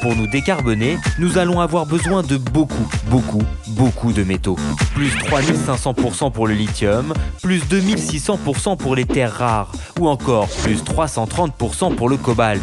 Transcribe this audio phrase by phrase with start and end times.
[0.00, 4.56] Pour nous décarboner, nous allons avoir besoin de beaucoup, beaucoup, beaucoup de métaux.
[4.94, 11.94] Plus 3500% pour le lithium, plus 2600% pour les terres rares, ou encore plus 330%
[11.94, 12.62] pour le cobalt.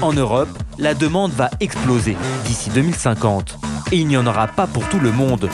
[0.00, 0.48] En Europe,
[0.78, 3.58] la demande va exploser d'ici 2050.
[3.92, 5.50] Et il n'y en aura pas pour tout le monde.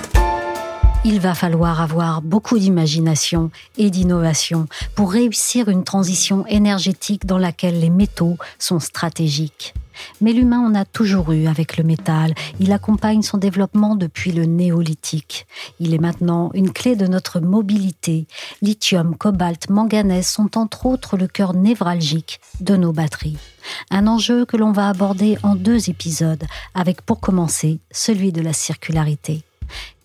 [1.06, 7.78] Il va falloir avoir beaucoup d'imagination et d'innovation pour réussir une transition énergétique dans laquelle
[7.78, 9.74] les métaux sont stratégiques.
[10.22, 12.34] Mais l'humain en a toujours eu avec le métal.
[12.58, 15.46] Il accompagne son développement depuis le néolithique.
[15.78, 18.26] Il est maintenant une clé de notre mobilité.
[18.62, 23.36] Lithium, cobalt, manganèse sont entre autres le cœur névralgique de nos batteries.
[23.90, 28.54] Un enjeu que l'on va aborder en deux épisodes, avec pour commencer celui de la
[28.54, 29.44] circularité.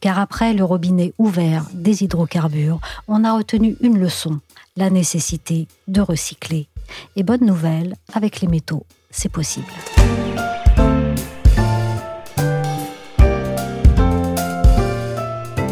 [0.02, 4.40] Car après le robinet ouvert des hydrocarbures, on a retenu une leçon,
[4.78, 6.68] la nécessité de recycler.
[7.16, 9.72] Et bonne nouvelle, avec les métaux, c'est possible.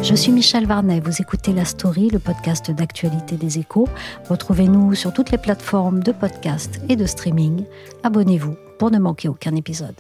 [0.10, 3.90] Je suis Michel Varnet, vous écoutez La Story, le podcast d'actualité des échos.
[4.30, 7.66] Retrouvez-nous sur toutes les plateformes de podcast et de streaming.
[8.04, 9.96] Abonnez-vous pour ne manquer aucun épisode.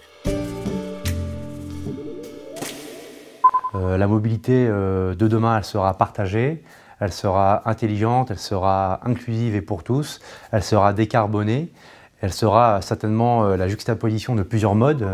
[3.77, 6.63] Euh, la mobilité euh, de demain, elle sera partagée,
[6.99, 10.19] elle sera intelligente, elle sera inclusive et pour tous,
[10.51, 11.71] elle sera décarbonée,
[12.21, 15.07] elle sera certainement euh, la juxtaposition de plusieurs modes.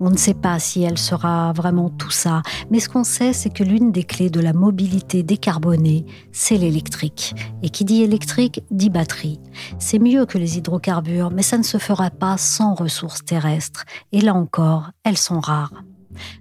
[0.00, 3.50] On ne sait pas si elle sera vraiment tout ça, mais ce qu'on sait, c'est
[3.50, 7.34] que l'une des clés de la mobilité décarbonée, c'est l'électrique.
[7.64, 9.40] Et qui dit électrique, dit batterie.
[9.80, 13.86] C'est mieux que les hydrocarbures, mais ça ne se fera pas sans ressources terrestres.
[14.12, 15.72] Et là encore, elles sont rares.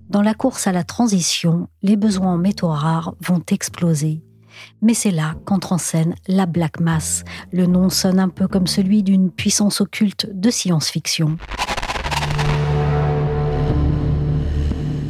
[0.09, 4.21] Dans la course à la transition, les besoins en métaux rares vont exploser.
[4.81, 7.23] Mais c'est là qu'entre en scène la Black Mass.
[7.51, 11.37] Le nom sonne un peu comme celui d'une puissance occulte de science-fiction.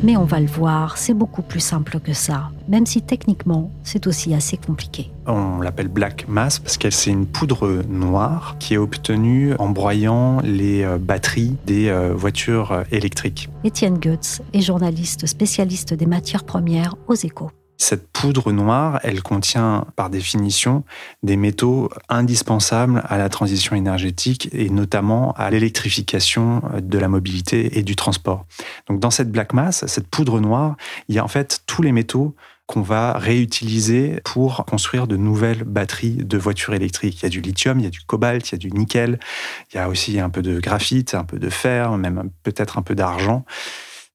[0.03, 4.05] Mais on va le voir, c'est beaucoup plus simple que ça, même si techniquement c'est
[4.05, 5.11] aussi assez compliqué.
[5.25, 10.39] On l'appelle black mass parce que c'est une poudre noire qui est obtenue en broyant
[10.43, 13.49] les euh, batteries des euh, voitures euh, électriques.
[13.63, 17.49] Étienne Goetz est journaliste spécialiste des matières premières aux échos.
[17.77, 20.83] Cette poudre noire, elle contient par définition
[21.23, 27.83] des métaux indispensables à la transition énergétique et notamment à l'électrification de la mobilité et
[27.83, 28.45] du transport.
[28.87, 30.75] Donc dans cette black mass, cette poudre noire,
[31.07, 32.35] il y a en fait tous les métaux
[32.67, 37.21] qu'on va réutiliser pour construire de nouvelles batteries de voitures électriques.
[37.21, 39.19] Il y a du lithium, il y a du cobalt, il y a du nickel,
[39.71, 42.81] il y a aussi un peu de graphite, un peu de fer, même peut-être un
[42.81, 43.45] peu d'argent.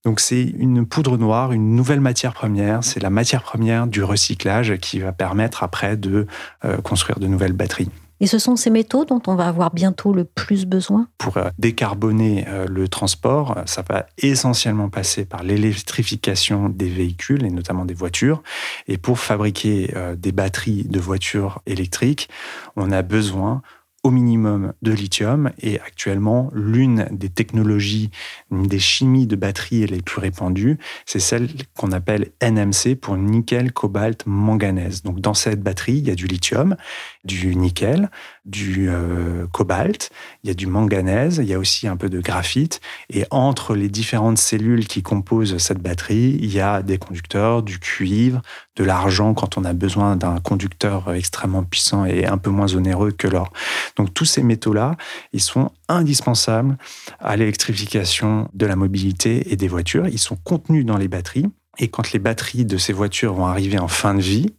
[0.04, 4.76] Donc c'est une poudre noire, une nouvelle matière première, c'est la matière première du recyclage
[4.78, 6.26] qui va permettre après de
[6.64, 7.88] euh, construire de nouvelles batteries.
[8.18, 11.08] Et ce sont ces métaux dont on va avoir bientôt le plus besoin?
[11.18, 17.50] Pour euh, décarboner euh, le transport, ça va essentiellement passer par l'électrification des véhicules et
[17.50, 18.42] notamment des voitures.
[18.88, 22.28] Et pour fabriquer des batteries de voitures électriques,
[22.76, 23.62] on a besoin
[24.02, 28.10] au minimum de lithium et actuellement l'une des technologies,
[28.50, 34.24] des chimies de batterie les plus répandues, c'est celle qu'on appelle NMC pour nickel, cobalt,
[34.26, 35.02] manganèse.
[35.02, 36.76] Donc dans cette batterie, il y a du lithium,
[37.24, 38.10] du nickel,
[38.44, 40.10] du euh, cobalt,
[40.42, 43.76] il y a du manganèse, il y a aussi un peu de graphite et entre
[43.76, 48.42] les différentes cellules qui composent cette batterie, il y a des conducteurs, du cuivre,
[48.76, 53.12] de l'argent quand on a besoin d'un conducteur extrêmement puissant et un peu moins onéreux
[53.12, 53.52] que l'or.
[53.96, 54.96] Donc tous ces métaux-là,
[55.32, 56.78] ils sont indispensables
[57.20, 60.08] à l'électrification de la mobilité et des voitures.
[60.08, 61.46] Ils sont contenus dans les batteries.
[61.78, 64.54] Et quand les batteries de ces voitures vont arriver en fin de vie,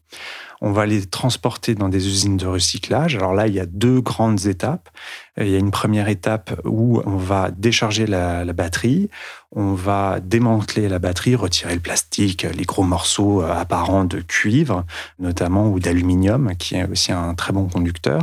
[0.64, 3.18] on va les transporter dans des usines de recyclage.
[3.18, 4.90] Alors là, il y a deux grandes étapes.
[5.38, 9.10] Il y a une première étape où on va décharger la, batterie,
[9.52, 14.86] on va démanteler la batterie, retirer le plastique, les gros morceaux apparents de cuivre,
[15.20, 18.22] notamment, ou d'aluminium, qui est aussi un très bon conducteur.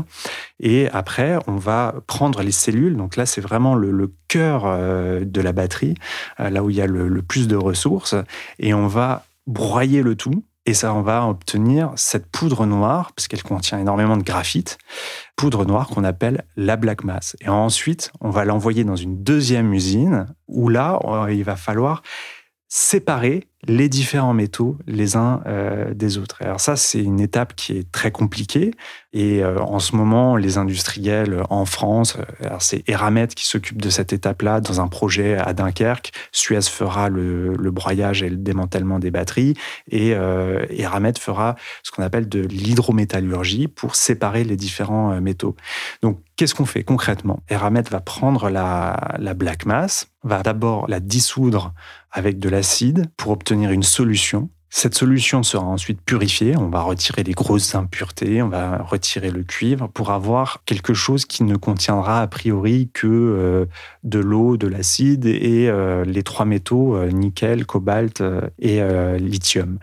[0.61, 2.97] Et après, on va prendre les cellules.
[2.97, 5.95] Donc là, c'est vraiment le, cœur euh, de la batterie,
[6.39, 8.15] euh, là où il y a le plus de ressources.
[8.61, 13.27] Et on va broyer le tout Et ça, on va obtenir cette poudre noire, parce
[13.27, 14.79] qu'elle contient énormément de graphite,
[15.35, 17.37] poudre noire qu'on appelle la black mass.
[17.41, 22.03] Et ensuite, on va l'envoyer dans une deuxième usine, où là, il va falloir
[22.73, 26.37] séparer les différents métaux les uns euh, des autres.
[26.41, 28.71] Alors ça, c'est une étape qui est très compliquée.
[29.13, 33.91] Et euh, en ce moment, les industriels en France, euh, c'est Eramet qui s'occupe de
[33.91, 36.13] cette étape-là dans un projet à Dunkerque.
[36.33, 39.55] Suez fera le, broyage et le démantèlement des batteries.
[39.91, 45.55] Et Eramet fera ce qu'on appelle de l'hydrométallurgie pour séparer les différents métaux.
[46.03, 47.43] Donc, qu'est-ce qu'on fait concrètement?
[47.49, 51.73] Eramet va prendre la, la black mass, va d'abord la dissoudre
[52.11, 54.51] avec de l'acide pour obtenir une solution.
[54.73, 59.43] Cette solution sera ensuite purifiée, on va retirer les grosses impuretés, on va retirer le
[59.43, 63.67] cuivre pour avoir quelque chose qui ne contiendra a priori que euh,
[64.05, 68.23] de l'eau, de l'acide et euh, les trois métaux, euh, nickel, cobalt
[68.61, 68.81] et
[69.19, 69.81] lithium.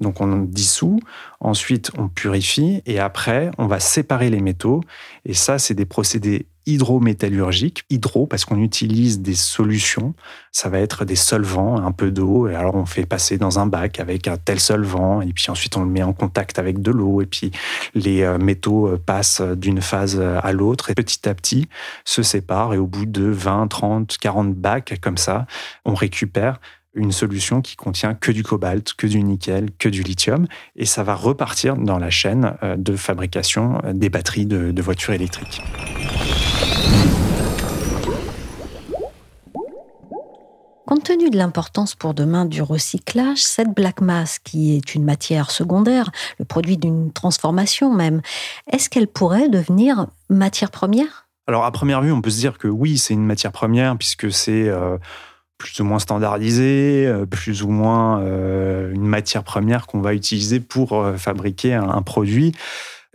[0.00, 1.00] Donc on dissout,
[1.40, 4.82] ensuite on purifie et après on va séparer les métaux.
[5.24, 10.14] Et ça, c'est des procédés hydrométallurgique, hydro parce qu'on utilise des solutions,
[10.52, 13.66] ça va être des solvants, un peu d'eau, et alors on fait passer dans un
[13.66, 16.90] bac avec un tel solvant, et puis ensuite on le met en contact avec de
[16.90, 17.50] l'eau, et puis
[17.94, 21.68] les euh, métaux euh, passent d'une phase à l'autre, et petit à petit
[22.04, 25.46] se séparent, et au bout de 20, 30, 40 bacs comme ça,
[25.86, 26.60] on récupère
[26.94, 31.02] une solution qui contient que du cobalt, que du nickel, que du lithium, et ça
[31.02, 35.62] va repartir dans la chaîne euh, de fabrication des batteries de, voitures électriques.
[40.86, 45.50] Compte tenu de l'importance pour demain du recyclage, cette black mass, qui est une matière
[45.50, 48.22] secondaire, le produit d'une transformation même,
[48.72, 51.28] est-ce qu'elle pourrait devenir matière première?
[51.48, 54.30] Alors à première vue, on peut se dire que oui, c'est une matière première puisque
[54.30, 54.98] c'est euh,
[55.56, 60.60] plus ou moins standardisé, euh, plus ou moins euh, une matière première qu'on va utiliser
[60.60, 62.52] pour fabriquer un, produit.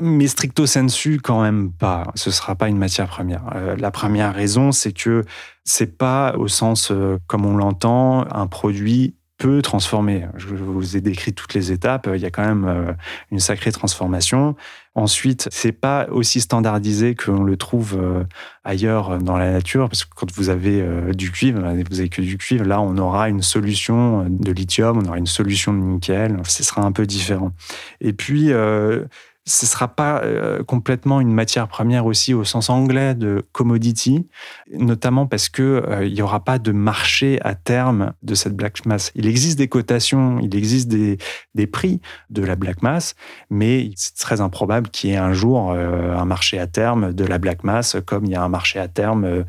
[0.02, 2.08] Mais stricto sensu, quand même pas.
[2.16, 3.44] Ce sera pas une matière première.
[3.78, 5.24] la première raison, c'est que
[5.64, 6.92] c'est pas au sens
[7.28, 10.26] comme on l'entend un produit peut transformer.
[10.36, 12.10] Je vous ai décrit toutes les étapes.
[12.14, 12.96] Il y a quand même
[13.32, 14.56] une sacrée transformation.
[14.96, 18.24] Ensuite, c'est pas aussi standardisé que l'on le trouve euh,
[18.64, 22.22] ailleurs dans la nature, parce que quand vous avez euh, du cuivre, vous avez que
[22.22, 26.40] du cuivre, là, on aura une solution de lithium, on aura une solution de nickel,
[26.46, 27.54] ce sera un peu différent.
[28.02, 29.06] Et puis, euh,
[29.46, 34.26] ce ne sera pas euh, complètement une matière première aussi au sens anglais de commodity,
[34.72, 39.12] notamment parce qu'il euh, n'y aura pas de marché à terme de cette black mass.
[39.16, 41.18] Il existe des cotations, il existe des,
[41.56, 42.00] des prix
[42.30, 43.16] de la black mass,
[43.50, 47.26] mais c'est très improbable qu'il y ait un jour euh, un marché à terme de
[47.26, 49.44] la black mass, comme il y a un marché à terme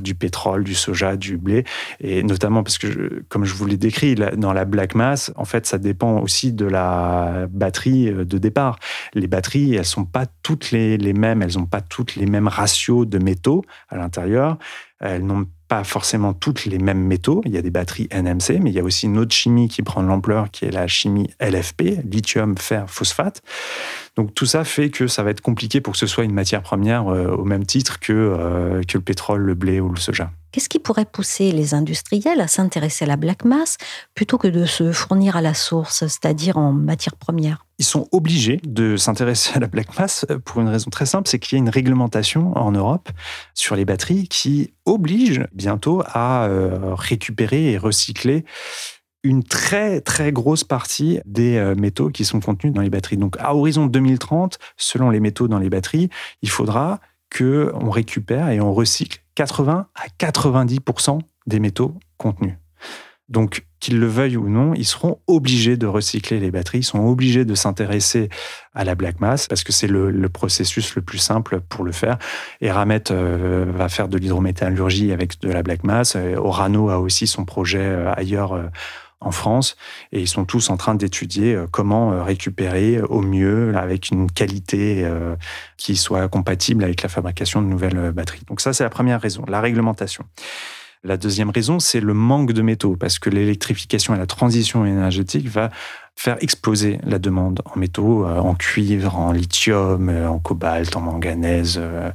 [0.00, 1.64] du pétrole, du soja, du blé,
[2.00, 5.66] et notamment parce que, comme je vous l'ai décrit, dans la black mass, en fait,
[5.66, 8.78] ça dépend aussi de la batterie de départ.
[9.36, 13.18] Batteries, elles sont pas toutes les, mêmes, elles n'ont pas toutes les mêmes ratios de
[13.18, 14.56] métaux à l'intérieur.
[14.98, 17.42] Elles n'ont pas forcément toutes les mêmes métaux.
[17.44, 19.82] Il y a des batteries NMC, mais il y a aussi une autre chimie qui
[19.82, 23.42] prend de l'ampleur, qui est la chimie LFP, lithium, fer, phosphate.
[24.16, 26.62] Donc tout ça fait que ça va être compliqué pour que ce soit une matière
[26.62, 30.30] première euh, au même titre que, euh, que le pétrole, le blé ou le soja.
[30.56, 33.76] Qu'est-ce qui pourrait pousser les industriels à s'intéresser à la black mass
[34.14, 38.58] plutôt que de se fournir à la source, c'est-à-dire en matière première Ils sont obligés
[38.66, 41.62] de s'intéresser à la black mass pour une raison très simple, c'est qu'il y a
[41.62, 43.10] une réglementation en Europe
[43.52, 48.46] sur les batteries qui oblige bientôt à euh, récupérer et recycler
[49.24, 53.18] une très très grosse partie des euh, métaux qui sont contenus dans les batteries.
[53.18, 56.08] Donc à horizon 2030, selon les métaux dans les batteries,
[56.40, 62.56] il faudra que on récupère et on recycle 80 à 90% des métaux contenus.
[63.28, 67.04] Donc, qu'ils le veuillent ou non, ils seront obligés de recycler les batteries, ils sont
[67.04, 68.28] obligés de s'intéresser
[68.72, 72.18] à la black mass parce que c'est le, processus le plus simple pour le faire.
[72.60, 76.16] Et Ramet euh, va faire de l'hydrométallurgie avec de la black mass.
[76.36, 78.66] Orano a aussi son projet euh, ailleurs euh,
[79.20, 79.76] en France
[80.12, 84.30] et ils sont tous en train d'étudier euh, comment euh, récupérer au mieux avec une
[84.30, 85.36] qualité euh,
[85.76, 88.42] qui soit compatible avec la fabrication de nouvelles batteries.
[88.48, 90.24] Donc ça, c'est la première raison, la réglementation.
[91.04, 95.48] La deuxième raison, c'est le manque de métaux, parce que l'électrification et la transition énergétique
[95.48, 95.70] va
[96.18, 101.02] faire exploser la demande en métaux, euh, en cuivre, en lithium, euh, en cobalt, en
[101.02, 102.10] manganèse, euh,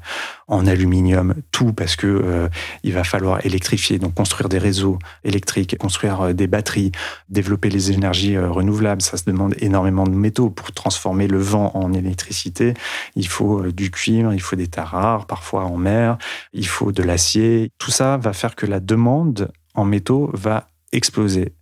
[0.47, 2.49] en aluminium, tout parce que
[2.83, 6.91] il va falloir électrifier, donc construire des réseaux électriques, construire des batteries,
[7.29, 9.01] développer les énergies renouvelables.
[9.01, 12.73] Ça se demande énormément de métaux pour transformer le vent en électricité.
[13.15, 16.17] Il faut du cuivre, il faut des terres rares, parfois en mer,
[16.51, 17.71] il faut de l'acier.
[17.77, 21.53] Tout ça va faire que la demande en métaux va exploser.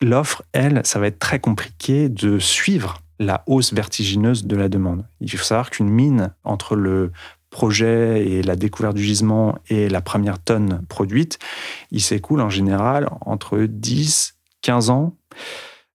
[0.00, 5.04] L'offre, elle, ça va être très compliqué de suivre la hausse vertigineuse de la demande.
[5.20, 7.10] Il faut savoir qu'une mine, entre le
[7.50, 11.38] projet et la découverte du gisement et la première tonne produite,
[11.90, 15.14] il s'écoule en général entre 10, 15 ans.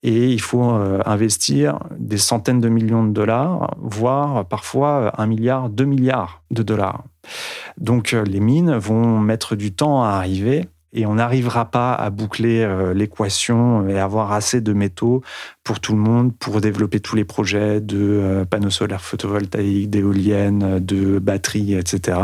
[0.05, 5.69] Et il faut euh, investir des centaines de millions de dollars, voire parfois un milliard,
[5.69, 7.05] deux milliards de dollars.
[7.77, 12.09] Donc euh, les mines vont mettre du temps à arriver et on n'arrivera pas à
[12.09, 15.21] boucler euh, l'équation et avoir assez de métaux
[15.63, 20.79] pour tout le monde, pour développer tous les projets de euh, panneaux solaires photovoltaïques, d'éoliennes,
[20.79, 22.19] de batteries, etc.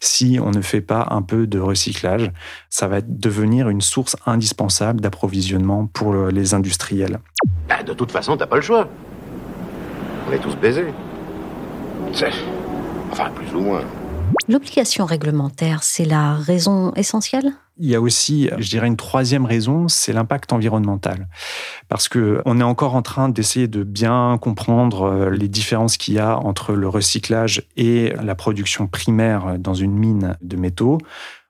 [0.00, 2.30] Si on ne fait pas un peu de recyclage,
[2.70, 7.18] ça va devenir une source indispensable d'approvisionnement pour les industriels.
[7.68, 8.88] Bah, de toute façon, t'as pas le choix.
[10.28, 10.92] On est tous baisés.
[13.12, 13.82] Enfin, plus ou moins.
[14.48, 17.52] L'obligation réglementaire, c'est la raison essentielle?
[17.78, 21.28] Il y a aussi, je dirais, une troisième raison, c'est l'impact environnemental.
[21.88, 26.14] Parce que on est encore en train d'essayer de bien comprendre euh, les différences qu'il
[26.14, 30.98] y a entre le recyclage et la production primaire dans une mine de métaux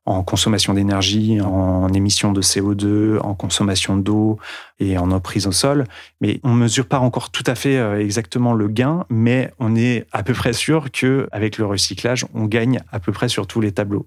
[0.07, 4.39] en consommation d'énergie, en émissions de CO2, en consommation d'eau
[4.79, 5.85] et en prise au sol.
[6.21, 9.75] Mais on ne mesure pas encore tout à fait euh, exactement le gain, mais on
[9.77, 13.61] est à peu près sûr qu'avec le recyclage, on gagne à peu près sur tous
[13.61, 14.07] les tableaux.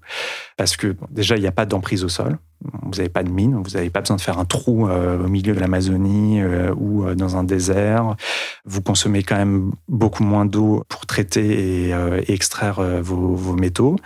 [0.56, 2.38] Parce que déjà, il n'y a pas d'emprise au sol.
[2.82, 5.28] Vous n'avez pas de mine, vous n'avez pas besoin de faire un trou euh, au
[5.28, 8.16] milieu de l'Amazonie euh, ou dans un désert.
[8.66, 11.94] Vous consommez quand même beaucoup moins d'eau pour traiter et,
[12.28, 13.96] extraire vos métaux.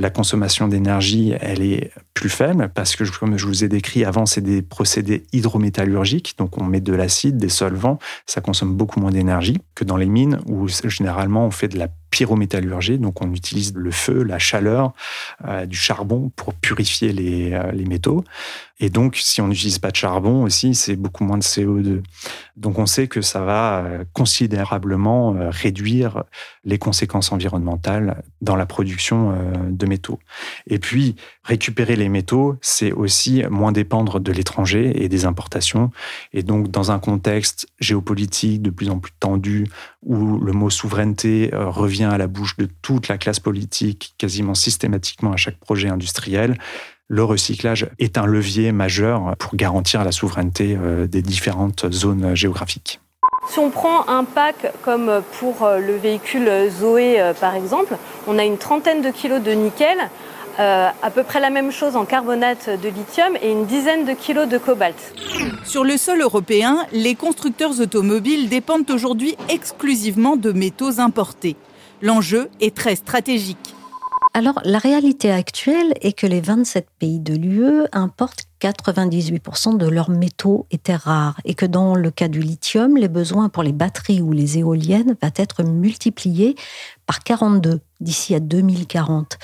[0.00, 4.24] La consommation d'énergie, elle est plus faible parce que, comme je vous ai décrit avant,
[4.24, 5.99] c'est des procédés hydrométallurgiques.
[6.38, 7.98] Donc, on met de l'acide, des solvants.
[8.26, 11.88] Ça consomme beaucoup moins d'énergie que dans les mines où généralement on fait de la
[12.10, 12.98] pyrométallurgie.
[12.98, 14.92] Donc, on utilise le feu, la chaleur,
[15.46, 18.24] euh, du charbon pour purifier les, euh, les métaux.
[18.80, 22.02] Et donc, si on n'utilise pas de charbon aussi, c'est beaucoup moins de CO2.
[22.56, 26.24] Donc, on sait que ça va euh, considérablement euh, réduire
[26.64, 30.18] les conséquences environnementales dans la production euh, de métaux.
[30.66, 35.90] Et puis, récupérer les métaux, c'est aussi moins dépendre de l'étranger et des importations.
[36.32, 39.66] Et donc, dans un contexte géopolitique de plus en plus tendu,
[40.02, 45.32] où le mot souveraineté revient à la bouche de toute la classe politique quasiment systématiquement
[45.32, 46.56] à chaque projet industriel,
[47.10, 53.00] le recyclage est un levier majeur pour garantir la souveraineté euh, des différentes zones géographiques.
[53.48, 57.96] Si on prend un pack comme pour euh, le véhicule Zoé euh, par exemple,
[58.28, 59.98] on a une trentaine de kilos de nickel,
[60.58, 64.46] à peu près la même chose en carbonate de lithium et une dizaine de kilos
[64.46, 65.14] de cobalt.
[65.64, 71.56] Sur le sol européen, les constructeurs automobiles dépendent aujourd'hui exclusivement de métaux importés.
[72.02, 73.74] L'enjeu est très stratégique.
[74.32, 80.10] Alors, la réalité actuelle est que les 27 pays de l'UE importent 98% de leurs
[80.10, 84.20] métaux terres rares et que dans le cas du lithium, les besoins pour les batteries
[84.20, 86.56] ou les éoliennes va être multipliés
[87.06, 89.38] par 42 d'ici à 2040.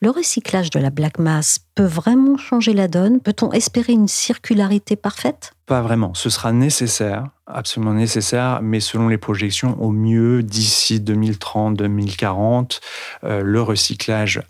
[0.00, 3.20] Le recyclage de la black mass peut vraiment changer la donne?
[3.20, 5.52] Peut-on espérer une circularité parfaite?
[5.66, 6.14] Pas vraiment.
[6.14, 12.80] Ce sera nécessaire, absolument nécessaire, mais selon les projections, au mieux d'ici 2030-2040,
[13.24, 14.42] euh, le recyclage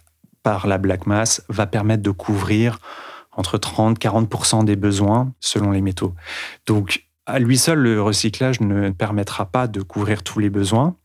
[0.42, 2.78] par la black mass va permettre de couvrir
[3.38, 6.14] entre 30-40% des besoins selon les métaux.
[6.66, 10.96] Donc, à lui seul, le recyclage ne permettra pas de couvrir tous les besoins.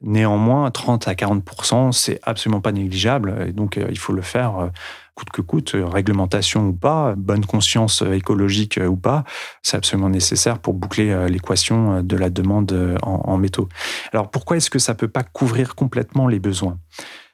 [0.00, 3.46] Néanmoins, 30 à 40 c'est absolument pas négligeable.
[3.48, 4.68] Et donc, euh, il faut le faire euh,
[5.14, 9.24] coûte que coûte, euh, réglementation ou pas, bonne conscience écologique ou pas.
[9.62, 13.68] C'est absolument nécessaire pour boucler l'équation de la demande en, métaux.
[14.12, 16.78] Alors, pourquoi est-ce que ça peut pas couvrir complètement les besoins?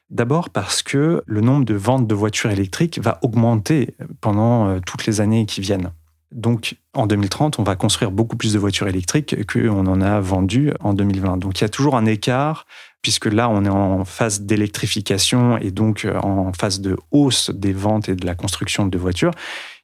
[0.09, 5.19] D'abord parce que le nombre de ventes de voitures électriques va augmenter pendant toutes les
[5.19, 5.91] années qui viennent.
[6.35, 10.73] Donc, en 2030, on va construire beaucoup plus de voitures électriques qu'on en a vendu
[10.81, 11.37] en 2020.
[11.37, 12.65] Donc, il y a toujours un écart,
[13.01, 17.71] puisque là, on est en phase d'électrification et donc euh, en phase de hausse des
[17.71, 19.31] ventes et de la construction de voitures.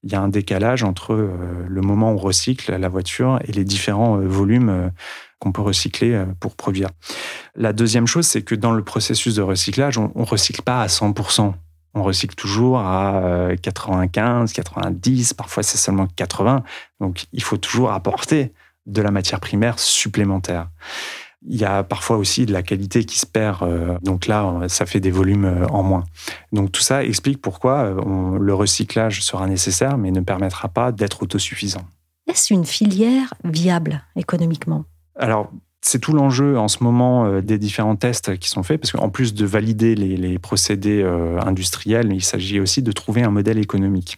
[0.03, 1.29] Il y a un décalage entre euh,
[1.69, 4.91] le moment où on recycle la voiture et les différents euh, volumes
[5.41, 6.89] qu'on peut recycler pour produire.
[7.55, 10.87] La deuxième chose, c'est que dans le processus de recyclage, on ne recycle pas à
[10.87, 11.53] 100%
[11.93, 16.63] on recycle toujours à 95, euh, 90, parfois c'est seulement 80.
[16.99, 18.53] Donc il faut toujours apporter
[18.85, 20.69] de la matière primaire supplémentaire.
[21.47, 23.63] Il y a parfois aussi de la qualité qui se perd.
[23.63, 26.03] Euh, donc là, ça fait des volumes euh, en moins.
[26.51, 27.95] Donc tout ça explique pourquoi
[28.39, 31.85] le recyclage sera nécessaire, mais ne permettra pas d'être autosuffisant.
[32.29, 34.85] Est-ce une filière viable économiquement?
[35.21, 35.51] Alors,
[35.81, 39.09] c'est tout l'enjeu en ce moment euh, des différents tests qui sont faits, parce qu'en
[39.09, 44.17] plus de valider les, procédés euh, industriels, il s'agit aussi de trouver un modèle économique.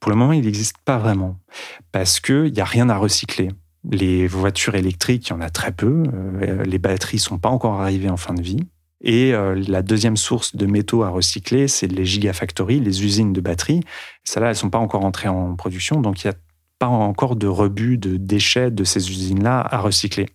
[0.00, 1.38] Pour le moment, il n'existe pas vraiment
[1.92, 3.50] parce qu'il n'y a rien à recycler.
[3.90, 6.02] Les voitures électriques, il y en a très peu.
[6.14, 8.60] Euh, les batteries sont pas encore arrivées en fin de vie.
[9.00, 13.84] Et la deuxième source de métaux à recycler, c'est les gigafactories, les usines de batteries.
[14.24, 16.36] Celles-là, elles sont pas encore entrées en production, donc il n'y a
[16.78, 20.26] pas encore de rebut de déchets de ces usines-là à recycler.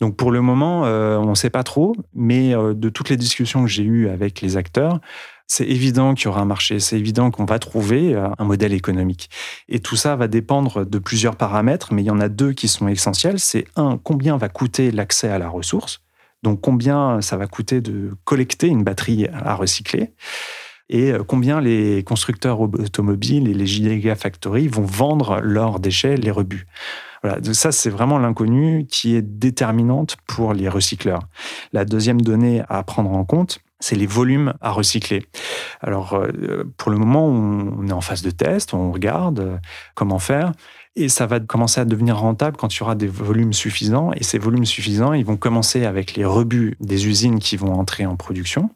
[0.00, 3.62] Donc pour le moment, euh, on ne sait pas trop, mais de toutes les discussions
[3.62, 5.00] que j'ai eues avec les acteurs,
[5.46, 8.72] c'est évident qu'il y aura un marché, c'est évident qu'on va trouver euh, un modèle
[8.72, 9.30] économique.
[9.68, 12.68] Et tout ça va dépendre de plusieurs paramètres, mais il y en a deux qui
[12.68, 13.38] sont essentiels.
[13.38, 16.00] C'est un, combien va coûter l'accès à la ressource
[16.42, 20.12] donc combien ça va coûter de collecter une batterie à recycler
[20.88, 26.66] et euh, combien les constructeurs automobiles et les gigafactories vont vendre leurs déchets, les rebuts?
[27.22, 31.22] Voilà, ça c'est vraiment l'inconnu qui est déterminante pour les recycleurs.
[31.72, 35.26] La deuxième donnée à prendre en compte, c'est les volumes à recycler.
[35.80, 39.56] Alors, euh, pour le moment, on est en phase de test, on regarde euh,
[39.94, 40.52] comment faire.
[40.98, 44.12] Et ça va commencer à devenir rentable quand il y aura des volumes suffisants.
[44.14, 48.06] Et ces volumes suffisants, ils vont commencer avec les rebuts des usines qui vont entrer
[48.06, 48.70] en production.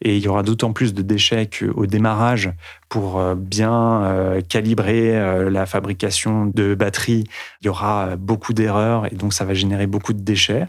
[0.00, 2.52] Et il y aura d'autant plus de déchets qu'au démarrage,
[2.88, 7.24] pour euh, bien euh, calibrer euh, la fabrication de batteries,
[7.60, 10.68] il y aura beaucoup d'erreurs et donc ça va générer beaucoup de déchets.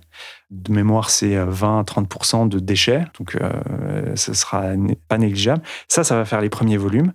[0.50, 3.38] De mémoire, c'est 20-30% de déchets, donc
[4.16, 4.64] ce sera
[5.08, 5.62] pas négligeable.
[5.88, 7.14] Ça, ça va faire les premiers volumes.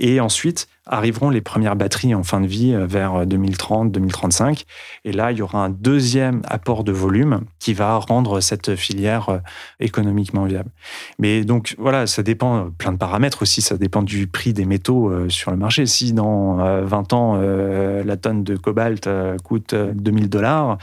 [0.00, 4.42] Et ensuite arriveront les premières batteries en fin de vie euh, vers 2030-2035.
[4.50, 4.54] Euh,
[5.04, 9.28] Et là, il y aura un deuxième apport de volume qui va rendre cette filière
[9.28, 9.38] euh,
[9.80, 10.70] économiquement viable.
[11.18, 13.60] Mais donc voilà, ça dépend plein de paramètres aussi.
[13.60, 15.86] Ça dépend du prix des métaux sur le marché.
[15.86, 19.08] Si dans 20 ans, la tonne de cobalt
[19.44, 20.78] coûte 2000 dollars,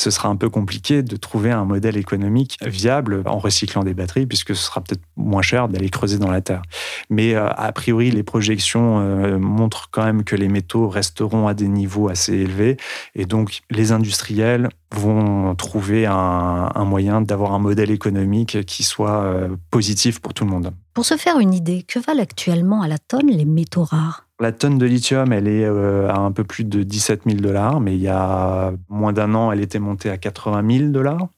[0.00, 4.26] ce sera un peu compliqué de trouver un modèle économique viable en recyclant des batteries,
[4.26, 6.62] puisque ce sera peut-être moins cher d'aller creuser dans la terre.
[7.10, 11.54] Mais euh, a priori, les projections euh, montrent quand même que les métaux resteront à
[11.54, 12.78] des niveaux assez élevés,
[13.14, 19.48] et donc les industriels vont trouver un, moyen d'avoir un modèle économique qui soit euh,
[19.70, 20.72] positif pour tout le monde.
[20.94, 24.26] Pour se faire une idée, que valent actuellement à la tonne les métaux rares?
[24.40, 27.80] La tonne de lithium, elle est euh, à un peu plus de 17 000 dollars,
[27.80, 31.28] mais il y a moins d'un an, elle était montée à 80 000 dollars.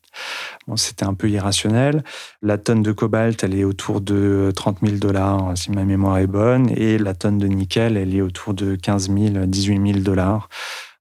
[0.67, 2.05] Bon, c'était un peu irrationnel.
[2.43, 6.27] La tonne de cobalt, elle est autour de 30 000 dollars, si ma mémoire est
[6.27, 6.69] bonne.
[6.77, 10.49] Et la tonne de nickel, elle est autour de 15 000, 18 000 dollars.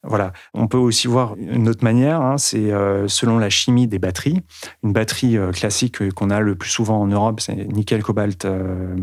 [0.04, 0.34] Voilà.
[0.54, 4.42] On peut aussi voir une autre manière, hein, c'est euh, selon la chimie des batteries.
[4.84, 8.48] Une batterie euh, classique euh, qu'on a le plus souvent en Europe, c'est nickel, cobalt,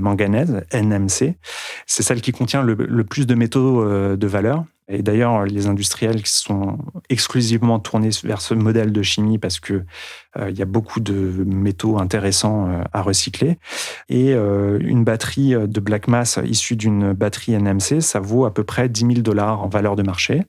[0.01, 1.37] manganèse, NMC.
[1.87, 3.85] C'est celle qui contient le, le plus de métaux
[4.17, 4.65] de valeur.
[4.88, 6.79] Et d'ailleurs, les industriels qui sont
[7.11, 9.85] exclusivement tournés vers ce modèle de chimie parce que
[10.38, 13.59] euh, il y a beaucoup de métaux intéressants euh, à recycler.
[14.09, 18.64] Et euh, une batterie de black mass issue d'une batterie NMC, ça vaut à peu
[18.64, 20.42] près 10 000 dollars en valeur de marché,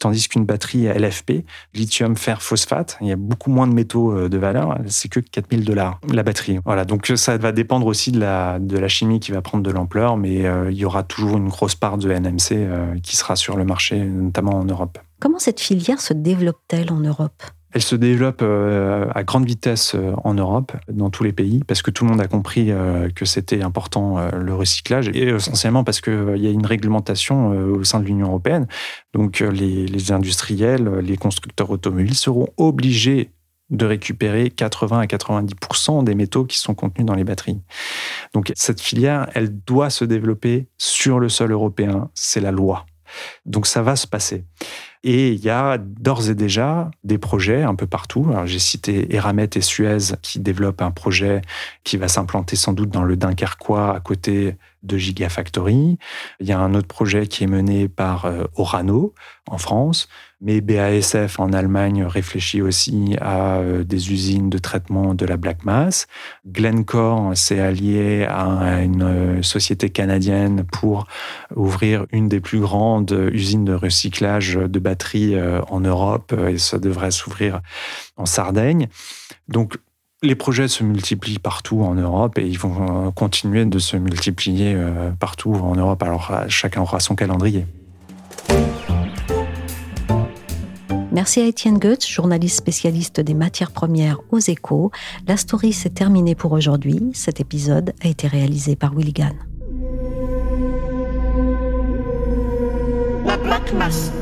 [0.00, 4.38] tandis qu'une batterie LFP, lithium fer phosphate, il y a beaucoup moins de métaux de
[4.38, 6.58] valeur, c'est que 4 000 dollars la batterie.
[6.64, 9.70] Voilà, donc ça va dépendre aussi de la, de la chimie qui va prendre de
[9.70, 13.64] l'ampleur, mais il y aura toujours une grosse part de NMC qui sera sur le
[13.64, 14.98] marché, notamment en Europe.
[15.20, 17.42] Comment cette filière se développe-t-elle en Europe?
[17.76, 21.82] Elle se développe euh, à grande vitesse euh, en Europe, dans tous les pays, parce
[21.82, 26.00] que tout le monde a compris euh, que c'était important le recyclage, et essentiellement parce
[26.00, 28.66] qu'il y a une réglementation au sein de l'Union européenne.
[29.12, 33.30] Donc les, industriels, les constructeurs automobiles seront obligés
[33.68, 37.60] de récupérer 80 à 90% des métaux qui sont contenus dans les batteries.
[38.32, 42.86] Donc cette filière, elle doit se développer sur le sol européen, c'est la loi.
[43.44, 44.44] Donc ça va se passer.
[45.04, 48.26] Et il y a d'ores et déjà des projets un peu partout.
[48.44, 51.42] j'ai cité Eramet et Suez qui développent un projet
[51.84, 55.98] qui va s'implanter sans doute dans le Dunkerquois à côté de Gigafactory.
[56.40, 59.14] Il y a un autre projet qui est mené par euh, Orano
[59.48, 60.08] en France,
[60.40, 65.64] mais BASF en Allemagne réfléchit aussi à euh, des usines de traitement de la black
[65.64, 66.06] mass.
[66.46, 71.06] Glencore s'est allié à une euh, société canadienne pour
[71.54, 75.36] ouvrir une des plus grandes usines de recyclage de batteries
[75.68, 77.60] en Europe et ça devrait s'ouvrir
[78.16, 78.88] en Sardaigne.
[79.48, 79.76] Donc
[80.22, 84.74] les projets se multiplient partout en Europe et ils vont euh, continuer de se multiplier
[84.74, 86.02] euh, partout en Europe.
[86.02, 87.66] Alors chacun aura son calendrier.
[91.12, 94.90] Merci à Étienne Goetz, journaliste spécialiste des matières premières aux échos.
[95.26, 97.10] La story s'est terminée pour aujourd'hui.
[97.14, 99.32] Cet épisode a été réalisé par Willigan.
[103.24, 104.12] La Black Mass.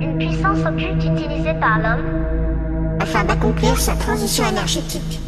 [0.00, 2.41] Une puissance occulte utilisée par l'homme
[3.02, 5.18] afin d'accomplir sa transition énergétique.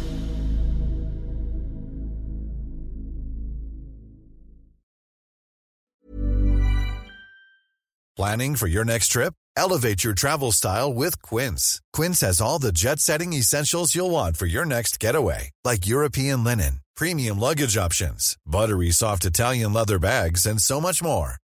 [8.17, 9.33] Planning for your next trip?
[9.57, 11.81] Elevate your travel style with Quince.
[11.91, 16.43] Quince has all the jet setting essentials you'll want for your next getaway, like European
[16.43, 21.35] linen, premium luggage options, buttery soft Italian leather bags, and so much more.